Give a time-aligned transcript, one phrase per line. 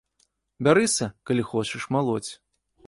[0.67, 2.29] Бярыся, калі хочаш, малоць.